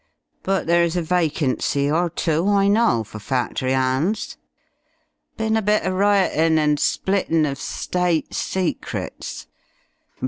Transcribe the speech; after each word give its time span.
But 0.41 0.65
there's 0.65 0.95
a 0.95 1.03
vacancy 1.03 1.87
or 1.91 2.09
two, 2.09 2.47
I 2.47 2.67
know, 2.67 3.03
for 3.03 3.19
factory 3.19 3.75
'ands. 3.75 4.35
Bin 5.37 5.55
a 5.55 5.61
bit 5.61 5.83
of 5.83 5.93
riotin' 5.93 6.57
an' 6.57 6.77
splittin' 6.77 7.43
uv 7.43 7.57
state 7.57 8.33
secrets. 8.33 9.45